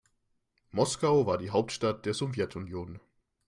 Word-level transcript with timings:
Moskau 0.71 1.27
war 1.27 1.37
die 1.37 1.51
Hauptstadt 1.51 2.07
der 2.07 2.15
Sowjetunion. 2.15 2.99